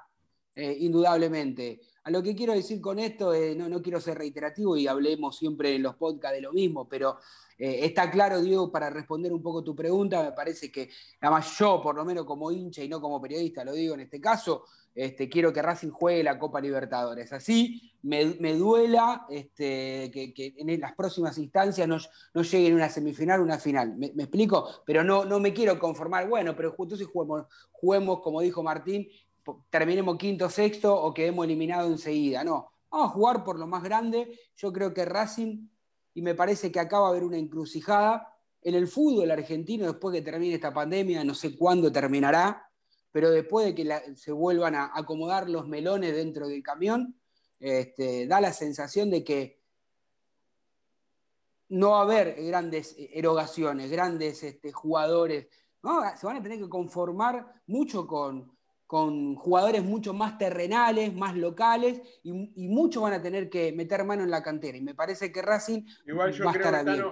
[0.55, 1.81] eh, indudablemente.
[2.05, 5.75] A lo que quiero decir con esto, no, no, quiero ser reiterativo y hablemos siempre
[5.75, 7.19] en los podcasts de lo mismo, pero
[7.59, 11.81] eh, está claro, Diego, para responder un poco tu pregunta, me parece que, además yo,
[11.83, 15.29] por lo menos como hincha y no como periodista, lo digo en este caso, este,
[15.29, 17.33] quiero que Racing juegue la Copa Libertadores.
[17.33, 21.99] Así me, duela este, que, en las próximas instancias no,
[22.35, 23.97] no llegue en una semifinal una final.
[23.97, 24.83] ¿Me, explico?
[24.87, 26.29] Pero no, no me quiero conformar.
[26.29, 29.09] Bueno, pero si juguemos, juguemos, como dijo Martín,
[29.69, 32.45] terminemos quinto, sexto o quedemos eliminados enseguida.
[32.45, 34.39] No, vamos a jugar por lo más grande.
[34.57, 35.69] Yo creo que Racing,
[36.15, 38.27] y me parece que acá va a haber una encrucijada.
[38.63, 42.71] En el fútbol argentino, después que termine esta pandemia, no sé cuándo terminará,
[43.11, 47.20] pero después de que se vuelvan a acomodar los melones dentro del camión,
[47.61, 49.61] este, da la sensación de que
[51.69, 55.47] no va a haber grandes erogaciones, grandes este, jugadores.
[56.17, 58.57] Se van a tener que conformar mucho con,
[58.91, 62.33] con jugadores mucho más terrenales, más locales, y,
[62.69, 64.77] muchos van a tener que meter mano en la cantera.
[64.77, 67.05] Y me parece que Racing Igual yo va a estar bien.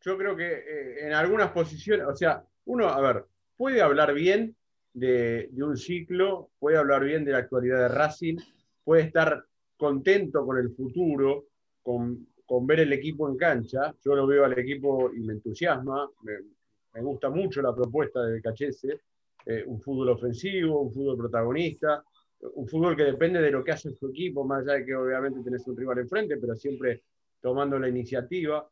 [0.00, 3.26] yo creo que eh, en algunas posiciones, o sea, uno, a ver,
[3.58, 4.56] puede hablar bien
[4.94, 8.38] de, un ciclo, puede hablar bien de la actualidad de Racing,
[8.82, 9.44] puede estar
[9.78, 11.46] contento con el futuro,
[11.82, 12.26] con,
[12.66, 13.94] ver el equipo en cancha.
[14.04, 19.00] Yo lo veo al equipo y me entusiasma, me, gusta mucho la propuesta de Cachese,
[19.46, 22.02] eh, un fútbol ofensivo, un fútbol protagonista,
[22.40, 25.40] un fútbol que depende de lo que hace su equipo, más allá de que obviamente
[25.42, 27.04] tenés un rival enfrente, pero siempre
[27.40, 28.68] tomando la iniciativa.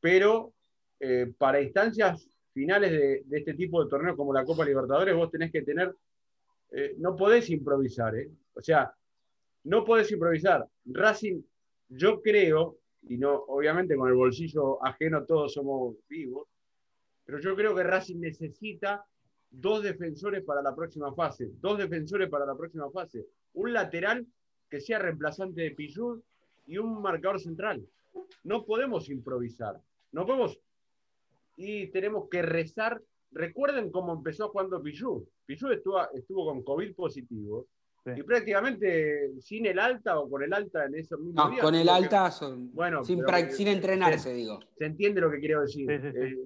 [0.00, 0.52] Pero
[1.00, 5.50] eh, para instancias finales de, este tipo de torneos como la Copa Libertadores, vos tenés
[5.50, 5.94] que tener,
[6.70, 8.30] eh, no podés improvisar, ¿eh?
[8.54, 8.92] O sea,
[9.64, 10.66] no podés improvisar.
[10.86, 11.42] Racing,
[11.88, 16.48] yo creo, y no, obviamente con el bolsillo ajeno todos somos vivos,
[17.24, 19.04] pero yo creo que Racing necesita
[19.50, 24.26] dos defensores para la próxima fase, dos defensores para la próxima fase, un lateral
[24.68, 26.20] que sea reemplazante de Pichud
[26.66, 27.84] y un marcador central.
[28.44, 29.80] No podemos improvisar,
[30.12, 30.60] no podemos
[31.56, 33.02] y tenemos que rezar.
[33.32, 34.50] Recuerden cómo empezó
[34.82, 35.28] Pichu.
[35.46, 37.66] Pichu estuvo, estuvo con COVID positivo
[38.06, 41.88] y prácticamente sin el alta o con el alta en esos mismos no, Con el
[41.88, 42.30] alta,
[42.72, 44.58] bueno, sin, sin entrenarse, digo.
[44.78, 45.90] Se entiende lo que quiero decir.
[45.90, 46.36] Eh,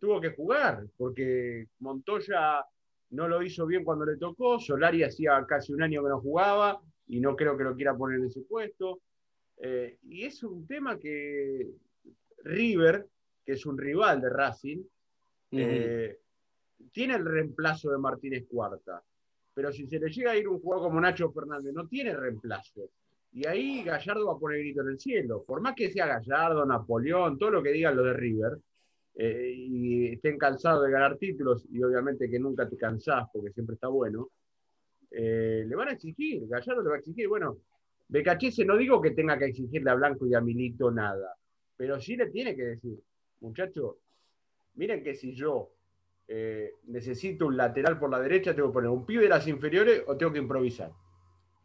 [0.00, 2.64] tuvo que jugar porque Montoya
[3.10, 4.60] no lo hizo bien cuando le tocó.
[4.60, 8.20] Solari hacía casi un año que no jugaba y no creo que lo quiera poner
[8.20, 9.00] en su puesto.
[9.56, 11.66] Eh, y es un tema que
[12.44, 13.06] River
[13.44, 14.82] que es un rival de Racing,
[15.52, 16.18] eh,
[16.92, 19.02] tiene el reemplazo de Martínez Cuarta.
[19.54, 22.90] Pero si se le llega a ir un jugador como Nacho Fernández, no tiene reemplazo.
[23.32, 25.44] Y ahí Gallardo va a poner grito en el cielo.
[25.46, 28.58] Por más que sea Gallardo, Napoleón, todo lo que digan lo de River,
[29.16, 33.74] eh, y estén cansados de ganar títulos, y obviamente que nunca te cansás porque siempre
[33.74, 34.30] está bueno,
[35.10, 37.28] eh, le van a exigir, Gallardo le va a exigir.
[37.28, 37.58] Bueno,
[38.08, 41.36] Becachese no digo que tenga que exigirle a Blanco y a Milito nada,
[41.76, 42.98] pero sí le tiene que decir,
[43.40, 43.96] muchachos,
[44.74, 45.70] miren que si yo
[46.32, 50.04] eh, necesito un lateral por la derecha, tengo que poner un pibe de las inferiores
[50.06, 50.92] o tengo que improvisar.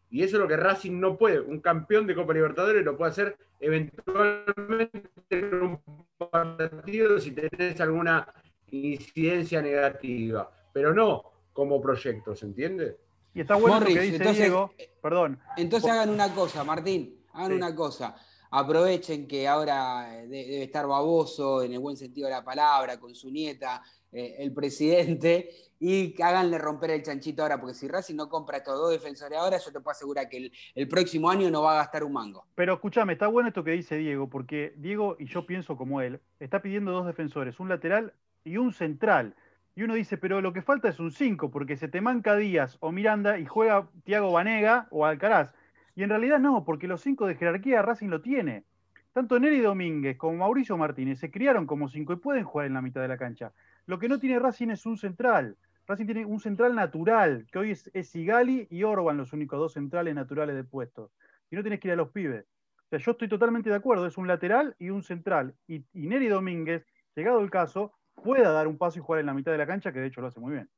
[0.09, 1.39] Y eso es lo que Racing no puede.
[1.39, 5.79] Un campeón de Copa Libertadores lo puede hacer eventualmente en un
[6.17, 8.27] partido si tenés alguna
[8.71, 12.97] incidencia negativa, pero no como proyecto, ¿se entiende?
[13.35, 15.39] Y está bueno lo que dice Diego, perdón.
[15.57, 18.15] Entonces hagan una cosa, Martín, hagan una cosa
[18.57, 23.13] aprovechen que ahora eh, debe estar baboso, en el buen sentido de la palabra, con
[23.13, 23.83] su nieta,
[24.15, 28.79] eh, el presidente, y háganle romper el chanchito ahora, porque si Racing no compra estos
[28.79, 32.03] dos defensores ahora, yo te puedo asegurar que el, próximo año no va a gastar
[32.05, 32.45] un mango.
[32.55, 36.21] Pero escúchame, está bueno esto que dice Diego, porque Diego, y yo pienso como él,
[36.39, 38.13] está pidiendo dos defensores, un lateral
[38.45, 39.35] y un central.
[39.75, 42.77] Y uno dice, pero lo que falta es un 5, porque se te manca Díaz
[42.79, 45.51] o Miranda y juega Tiago Vanega o Alcaraz.
[45.93, 48.63] Y en realidad no, porque los cinco de jerarquía Racing lo tiene.
[49.11, 52.81] Tanto Neri Domínguez como Mauricio Martínez se criaron como cinco y pueden jugar en la
[52.81, 53.53] mitad de la cancha.
[53.85, 55.57] Lo que no tiene Racing es un central.
[55.87, 60.15] Racing tiene un central natural, que hoy es, Sigali y Orban los únicos dos centrales
[60.15, 61.11] naturales de puestos.
[61.51, 62.45] Y no tienes que ir a los pibes.
[62.85, 65.55] O sea, yo estoy totalmente de acuerdo, es un lateral y un central.
[65.67, 69.33] Y, y Neri Domínguez, llegado el caso, pueda dar un paso y jugar en la
[69.33, 70.69] mitad de la cancha, que de hecho lo hace muy bien.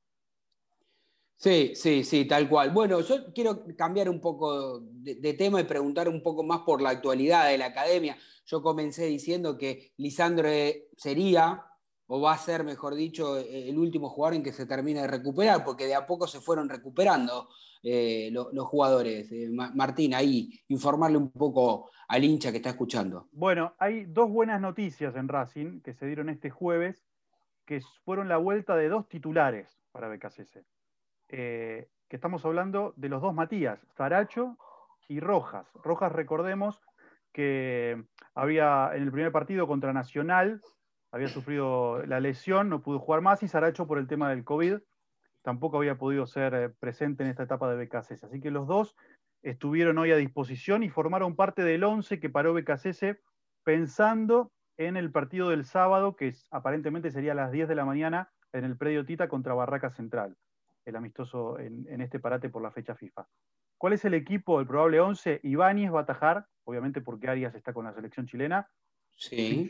[1.38, 2.72] Sí, sí, sí, tal cual.
[2.72, 6.90] Bueno, yo quiero cambiar un poco de, tema y preguntar un poco más por la
[6.90, 8.18] actualidad de la academia.
[8.46, 10.50] Yo comencé diciendo que Lisandro
[10.96, 11.64] sería,
[12.08, 15.64] o va a ser, mejor dicho, el último jugador en que se termine de recuperar,
[15.64, 17.50] porque de a poco se fueron recuperando
[17.84, 19.32] eh, los, jugadores.
[19.32, 23.28] Eh, Martín, ahí, informarle un poco al hincha que está escuchando.
[23.32, 27.06] Bueno, hay dos buenas noticias en Racing que se dieron este jueves,
[27.66, 30.60] que fueron la vuelta de dos titulares para BKCS.
[31.30, 34.58] Eh, que estamos hablando de los dos Matías, Zaracho
[35.10, 35.68] y Rojas.
[35.84, 36.82] Rojas, recordemos
[37.34, 38.02] que
[38.34, 40.62] había en el primer partido contra Nacional,
[41.12, 44.78] había sufrido la lesión, no pudo jugar más, y Zaracho por el tema del COVID
[45.42, 48.26] tampoco había podido ser eh, presente en esta etapa de BKCS.
[48.26, 48.98] Así que los dos
[49.44, 53.18] estuvieron hoy a disposición y formaron parte del 11 que paró BKCS
[53.64, 58.30] pensando en el partido del sábado, que aparentemente sería a las 10 de la mañana
[58.52, 60.36] en el predio Tita contra Barraca Central
[60.88, 63.28] el amistoso en, este parate por la fecha FIFA.
[63.78, 65.42] ¿Cuál es el equipo, el probable 11?
[65.44, 68.70] Ibáñez va a atajar, obviamente porque Arias está con la selección chilena.
[69.16, 69.70] Sí.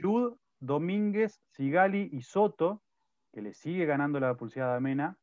[0.59, 2.83] Domínguez, Sigali y Soto,
[3.31, 5.17] que le sigue ganando la pulseada a Mena.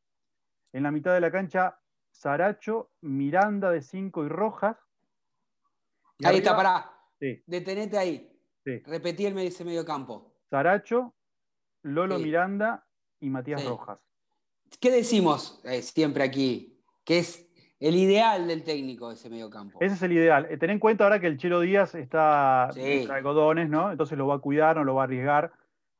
[0.71, 1.79] En la mitad de la cancha,
[2.11, 4.77] Saracho, Miranda de 5 y Rojas.
[6.23, 6.91] ahí está, pará.
[7.19, 8.31] Detenete ahí.
[8.85, 10.35] Repetí el ese medio campo.
[10.49, 11.15] Saracho,
[11.83, 12.87] Lolo Miranda
[13.19, 13.99] y Matías Rojas.
[14.79, 16.83] ¿Qué decimos eh, siempre aquí?
[17.03, 17.44] Que es
[17.79, 19.79] el ideal del técnico ese medio campo.
[19.81, 20.47] Ese es el ideal.
[20.49, 23.07] Eh, ten en cuenta ahora que el Chelo Díaz está sí.
[23.09, 23.91] algodones, ¿no?
[23.91, 25.51] Entonces lo va a cuidar, no lo va a arriesgar.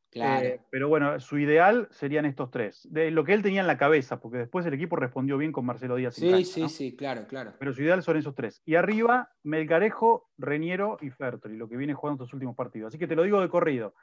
[0.10, 0.46] Claro.
[0.48, 2.88] Eh, pero bueno, su ideal serían estos tres.
[2.90, 5.66] De lo que él tenía en la cabeza, porque después el equipo respondió bien con
[5.66, 6.16] Marcelo Díaz.
[6.16, 7.54] Sí, sí, sí, claro, claro.
[7.60, 8.62] Pero su ideal son esos tres.
[8.66, 12.88] Y arriba, Melgarejo, Reñero y Fertoli, lo que viene jugando estos últimos partidos.
[12.88, 13.94] Así que te lo digo de corrido.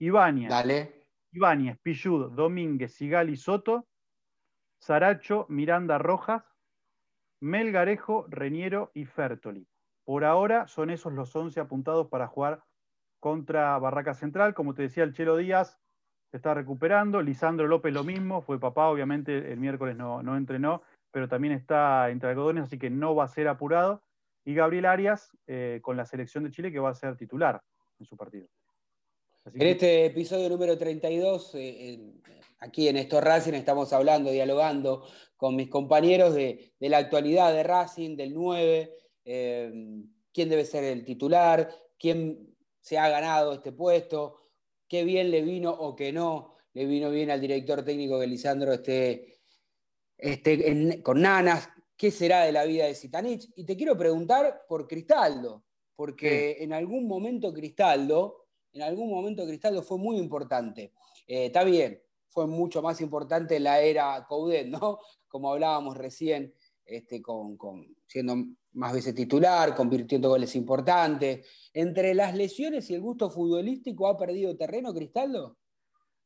[0.00, 1.06] Ibáñez, Dale.
[1.30, 3.86] Ibáñez, Pillud, Domínguez, Sigal y Soto
[4.80, 6.42] Saracho, Miranda Rojas,
[7.40, 9.66] Melgarejo, Reñero y Fertoli.
[10.04, 12.62] Por ahora son esos los 11 apuntados para jugar
[13.18, 14.54] contra Barraca Central.
[14.54, 15.78] Como te decía, el Chelo Díaz
[16.30, 17.22] se está recuperando.
[17.22, 22.10] Lisandro López lo mismo, fue papá, obviamente el miércoles no, no entrenó, pero también está
[22.10, 24.02] entre algodones, así que no va a ser apurado.
[24.44, 27.60] Y Gabriel Arias eh, con la selección de Chile que va a ser titular
[27.98, 28.48] en su partido.
[29.52, 32.14] en este episodio número 32, eh,
[32.60, 35.04] aquí en Esto Racing estamos hablando, dialogando
[35.36, 38.94] con mis compañeros de, la actualidad de Racing, del 9,
[39.24, 39.72] eh,
[40.32, 44.50] quién debe ser el titular, quién se ha ganado este puesto,
[44.86, 48.72] qué bien le vino o qué no le vino bien al director técnico que Lisandro
[48.72, 49.40] esté,
[51.02, 53.50] con Nanas, qué será de la vida de Zitanich.
[53.56, 55.64] Y te quiero preguntar por Cristaldo,
[55.96, 60.92] porque en algún momento Cristaldo, en algún momento Cristaldo fue muy importante.
[61.26, 64.98] Eh, está bien, fue mucho más importante la era Coudet, ¿no?
[65.28, 67.56] Como hablábamos recién, este, con,
[68.06, 68.36] siendo
[68.72, 71.46] más veces titular, convirtiendo goles importantes.
[71.72, 75.56] ¿Entre las lesiones y el gusto futbolístico ha perdido terreno Cristaldo?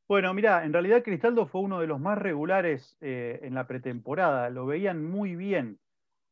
[0.07, 4.51] Bueno, mira, en realidad Cristaldo fue uno de los más regulares eh, en la pretemporada,
[4.51, 5.79] lo veían muy bien,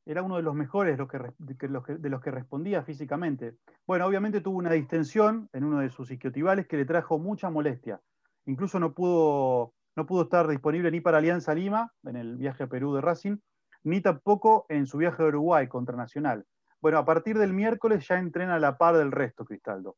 [0.05, 0.99] era uno de los mejores
[1.39, 3.55] de los que respondía físicamente.
[3.87, 8.01] Bueno, obviamente tuvo una distensión en uno de sus isquiotibales que le trajo mucha molestia
[8.47, 12.69] incluso no pudo, no pudo estar disponible ni para Alianza Lima en el viaje a
[12.69, 13.37] Perú de Racing,
[13.85, 16.47] ni tampoco en su viaje a Uruguay contra Nacional.
[16.81, 19.97] Bueno, a partir del miércoles ya entrena a la par del resto, Cristaldo.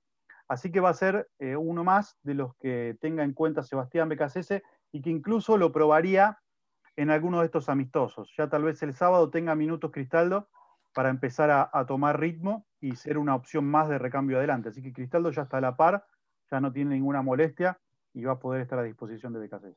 [0.49, 4.09] Así que va a ser eh, uno más de los que tenga en cuenta Sebastián
[4.09, 6.39] Becasese y que incluso lo probaría
[6.97, 8.33] en alguno de estos amistosos.
[8.37, 10.49] Ya tal vez el sábado tenga minutos Cristaldo
[10.93, 14.69] para empezar a, a, tomar ritmo y ser una opción más de recambio adelante.
[14.69, 16.05] Así que Cristaldo ya está a la par,
[16.51, 17.81] ya no tiene ninguna molestia
[18.15, 19.77] y va a poder estar a disposición de BKC.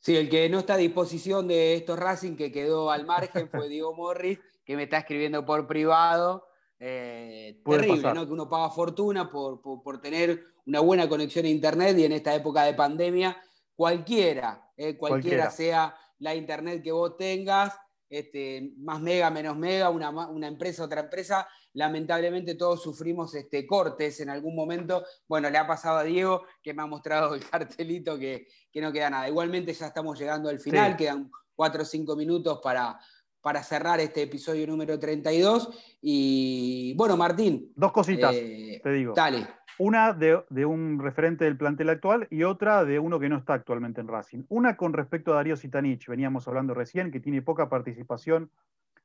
[0.00, 3.68] Sí, el que no está a disposición de estos Racing que quedó al margen fue
[3.68, 6.46] Diego Morris, que me está escribiendo por privado.
[6.78, 8.26] Eh, terrible, ¿no?
[8.26, 12.62] Que uno paga fortuna por, tener una buena conexión a Internet y en esta época
[12.62, 13.36] de pandemia,
[13.76, 17.78] cualquiera, eh, cualquiera, sea la Internet que vos tengas,
[18.10, 24.20] este, más mega, menos mega, una, una empresa, otra empresa, lamentablemente todos sufrimos este, cortes
[24.20, 25.04] en algún momento.
[25.28, 29.10] Bueno, le ha pasado a Diego que me ha mostrado el cartelito que, no queda
[29.10, 29.28] nada.
[29.28, 32.98] Igualmente ya estamos llegando al final, quedan cuatro o cinco minutos para,
[33.40, 35.70] para cerrar este episodio número 32.
[36.02, 37.72] Y bueno, Martín.
[37.76, 39.14] Dos cositas, eh, te digo.
[39.14, 39.59] Dale.
[39.82, 43.54] Una de, de, un referente del plantel actual y otra de uno que no está
[43.54, 44.42] actualmente en Racing.
[44.50, 48.50] Una con respecto a Darío Sitanich, veníamos hablando recién, que tiene poca participación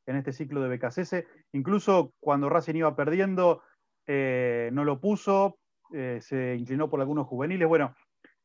[0.05, 1.23] en este ciclo de BKCS.
[1.53, 3.61] Incluso cuando Racing iba perdiendo,
[4.05, 5.59] eh, no lo puso,
[5.93, 7.69] eh, se inclinó por algunos juveniles.
[7.69, 7.95] Bueno,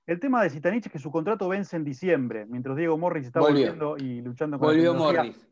[0.07, 3.41] El tema de Zitanich es que su contrato vence en diciembre, mientras Diego Morris está
[3.41, 5.49] volviendo y luchando con Volvió Morris.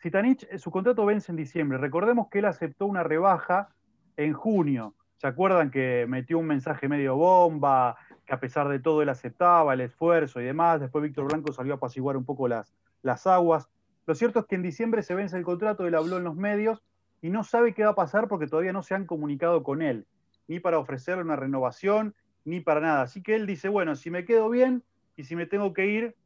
[0.00, 1.76] Zitanich, su contrato vence en diciembre.
[1.76, 3.68] Recordemos que él aceptó una rebaja
[4.16, 4.94] en junio.
[5.22, 7.96] ¿Se acuerdan que metió un mensaje medio bomba?
[8.26, 10.80] Que a pesar de todo él aceptaba el esfuerzo y demás.
[10.80, 13.68] Después Víctor Blanco salió a apaciguar un poco las, las aguas.
[14.04, 16.82] Lo cierto es que en diciembre se vence el contrato, él habló en los medios
[17.20, 20.08] y no sabe qué va a pasar porque todavía no se han comunicado con él,
[20.48, 23.02] ni para ofrecerle una renovación, ni para nada.
[23.02, 24.82] Así que él dice, bueno, si me quedo bien
[25.14, 26.16] y si me tengo que ir,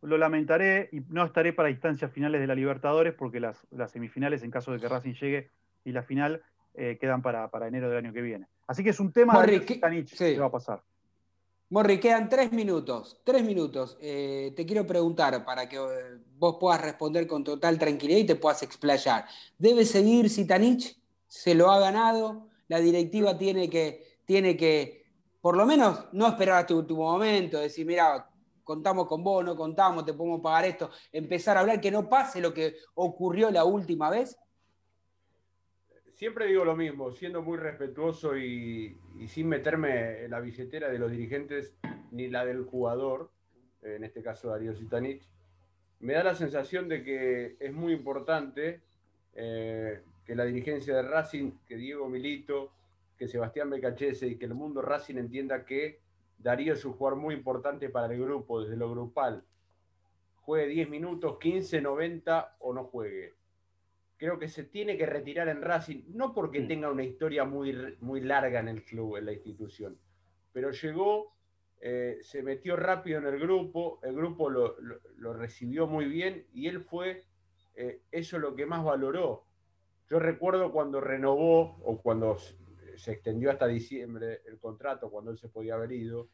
[0.00, 4.50] lo lamentaré y no estaré para instancias finales de la Libertadores porque las, semifinales, en
[4.50, 5.50] caso de que Racing llegue,
[5.84, 6.42] y la final
[6.74, 8.46] eh, quedan para, enero del año que viene.
[8.66, 10.82] Así que es un tema de ¿qué, va a pasar.
[11.70, 13.96] Morri, quedan tres minutos, tres minutos.
[14.00, 18.36] Eh, te quiero preguntar para que eh, vos puedas responder con total tranquilidad y te
[18.36, 19.26] puedas explayar.
[19.58, 20.98] ¿Debe seguir Sitanich?
[21.26, 22.48] ¿Se lo ha ganado?
[22.68, 25.02] La directiva tiene que, tiene que
[25.42, 28.30] por lo menos, no esperar a tu último momento, decir, mira,
[28.62, 32.40] contamos con vos, no contamos, te podemos pagar esto, empezar a hablar, que no pase
[32.40, 34.38] lo que ocurrió la última vez?
[36.22, 38.96] Siempre digo lo mismo, siendo muy respetuoso y,
[39.26, 41.74] sin meterme en la billetera de los dirigentes
[42.12, 43.32] ni la del jugador,
[43.82, 45.28] en este caso Darío Sitanich,
[45.98, 48.82] me da la sensación de que es muy importante
[49.34, 52.70] eh, que la dirigencia de Racing, que Diego Milito,
[53.18, 55.98] que Sebastián Becachese y que el mundo Racing entienda que
[56.38, 59.42] Darío es un jugador muy importante para el grupo, desde lo grupal.
[60.42, 63.41] Juegue 10 minutos, 15, 90 o no juegue
[64.22, 68.20] creo que se tiene que retirar en Racing, no porque tenga una historia muy, muy
[68.20, 69.98] larga en el club, en la institución,
[70.52, 71.34] pero llegó,
[71.80, 74.76] eh, se metió rápido en el grupo, el grupo lo,
[75.32, 77.24] recibió muy bien y él fue
[77.74, 79.44] eh, eso lo que más valoró.
[80.08, 82.38] Yo recuerdo cuando renovó o cuando
[82.94, 86.28] se extendió hasta diciembre el contrato, cuando él se podía haber ido,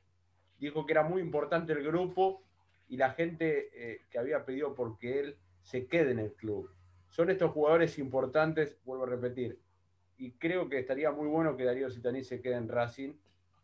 [0.58, 2.42] dijo que era muy importante el grupo
[2.86, 6.70] y la gente eh, que había pedido porque él se quede en el club
[7.08, 9.58] son estos jugadores importantes, vuelvo a repetir,
[10.18, 13.14] y creo que estaría muy bueno que Darío Citaní se quede en Racing,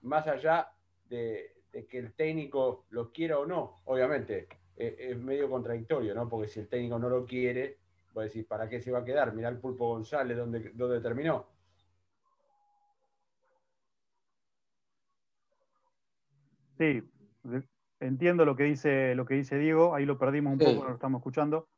[0.02, 0.68] más allá
[1.08, 1.52] de,
[1.88, 3.80] que el técnico lo quiera o no.
[3.86, 6.28] Obviamente, eh, es medio contradictorio, ¿no?
[6.28, 7.78] Porque si el técnico no lo quiere,
[8.12, 9.34] voy a decir, ¿para qué se va a quedar?
[9.34, 11.48] Mirá el Pulpo González, ¿dónde, dónde terminó?
[16.78, 17.02] Sí,
[18.00, 21.20] entiendo lo que dice, lo que dice Diego, ahí lo perdimos un poco, lo estamos
[21.20, 21.68] escuchando.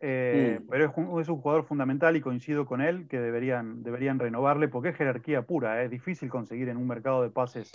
[0.00, 4.90] Eh, pero es un, jugador fundamental y coincido con él que deberían, deberían renovarle porque
[4.90, 5.82] es jerarquía pura.
[5.82, 5.86] ¿eh?
[5.86, 7.70] Es difícil conseguir en un mercado de pases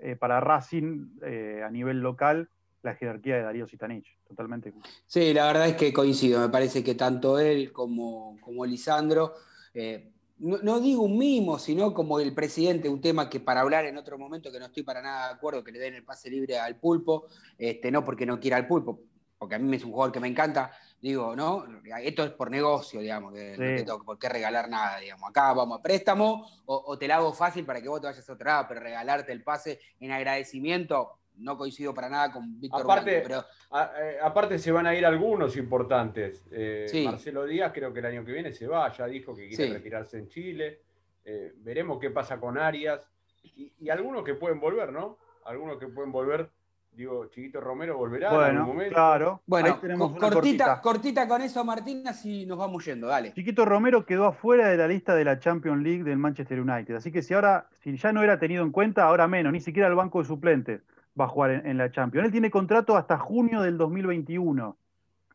[0.00, 1.20] eh, para Racing
[1.64, 2.48] a nivel local
[2.82, 4.18] la jerarquía de Darío Sitanich.
[4.28, 4.74] Totalmente.
[5.06, 6.40] Sí, la verdad es que coincido.
[6.40, 9.32] Me parece que tanto él como, como Lisandro,
[10.38, 13.96] no, no, digo un mimo, sino como el presidente, un tema que para hablar en
[13.96, 16.58] otro momento que no estoy para nada de acuerdo, que le den el pase libre
[16.58, 17.26] al pulpo,
[17.56, 19.00] este, no porque no quiera al pulpo,
[19.38, 20.70] porque a mí es un jugador que me encanta,
[21.00, 21.66] digo, ¿no?
[22.02, 25.28] Esto es por negocio, digamos, que no tengo por qué regalar nada, digamos.
[25.28, 28.32] Acá vamos a préstamo o, te la hago fácil para que vos te vayas a
[28.32, 33.20] otro lado, pero regalarte el pase en agradecimiento, no coincido para nada con Víctor aparte,
[33.20, 33.44] pero...
[34.00, 36.46] Eh, aparte se van a ir algunos importantes.
[36.50, 39.74] Eh, Marcelo Díaz creo que el año que viene se va, ya dijo que quiere
[39.74, 40.80] retirarse en Chile.
[41.24, 43.10] Eh, veremos qué pasa con Arias.
[43.42, 45.18] y algunos que pueden volver, ¿no?
[45.44, 46.50] Algunos que pueden volver
[46.96, 48.94] Digo, Chiquito Romero volverá en algún momento.
[48.94, 49.42] Claro.
[49.46, 49.80] Bueno,
[50.18, 53.32] cortita, cortita, con eso, Martín, así nos vamos yendo, dale.
[53.32, 56.94] Chiquito Romero quedó afuera de la lista de la Champions League del Manchester United.
[56.94, 59.88] Así que si ahora, si ya no era tenido en cuenta, ahora menos, ni siquiera
[59.88, 60.82] el banco de suplentes
[61.18, 62.26] va a jugar en, la Champions.
[62.26, 64.76] Él tiene contrato hasta junio del 2021.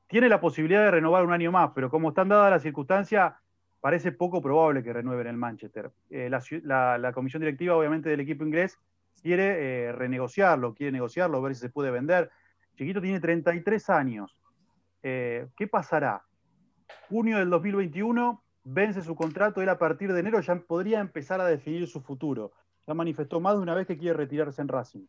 [0.07, 3.33] Tiene la posibilidad de renovar un año más, pero como están dadas las circunstancias,
[3.81, 5.91] parece poco probable que renueve en el Manchester.
[6.09, 6.29] Eh,
[6.63, 8.79] la comisión directiva, obviamente, del equipo inglés
[9.21, 12.29] quiere eh, renegociarlo, quiere negociarlo, ver si se puede vender.
[12.75, 14.37] Chiquito tiene 33 años.
[15.03, 16.23] Eh, ¿Qué pasará?
[17.09, 21.45] Junio del 2021 vence su contrato, él a partir de enero ya podría empezar a
[21.45, 22.51] definir su futuro.
[22.87, 25.05] Ya manifestó más de una vez que quiere retirarse en Racing.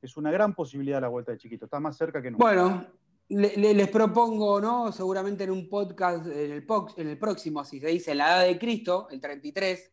[0.00, 2.44] Es una gran posibilidad la vuelta de Chiquito, está más cerca que nunca.
[2.44, 2.86] Bueno,
[3.28, 4.92] les propongo, ¿no?
[4.92, 9.20] Seguramente en un podcast, en el, próximo, si se dice, la edad de Cristo, el
[9.20, 9.92] 33,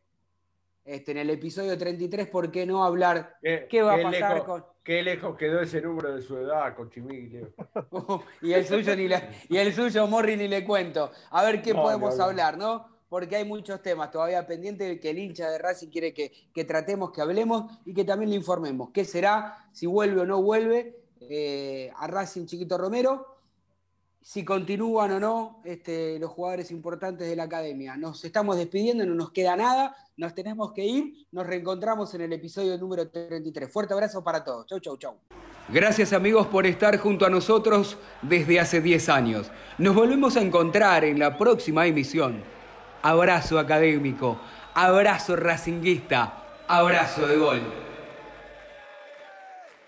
[0.90, 3.38] este, en el episodio 33, ¿por qué no hablar?
[3.42, 4.66] ¿Qué, va a pasar con.?
[4.84, 6.90] Qué lejos quedó ese número de su edad, con
[8.42, 9.08] y el suyo ni
[9.50, 11.12] y el suyo, Morri, ni le cuento.
[11.30, 12.88] A ver qué podemos hablar, ¿no?
[13.08, 17.22] Porque hay muchos temas todavía pendientes que el hincha de Racing quiere que, tratemos, que
[17.22, 18.90] hablemos y que también le informemos.
[18.92, 19.70] ¿Qué será?
[19.72, 23.39] Si vuelve o no vuelve eh, a Racing Chiquito Romero.
[24.22, 27.98] Si continúan o no este, los jugadores importantes de la academia.
[27.98, 31.28] Nos estamos despidiendo, no nos queda nada, nos tenemos que ir.
[31.32, 33.72] Nos reencontramos en el episodio número 33.
[33.72, 34.66] Fuerte abrazo para todos.
[34.68, 35.16] Chau, chau, chau.
[35.70, 39.52] Gracias amigos por estar junto a nosotros desde hace 10 años.
[39.78, 42.44] Nos volvemos a encontrar en la próxima emisión.
[43.02, 44.40] Abrazo académico,
[44.74, 47.89] abrazo racinguista, abrazo de gol.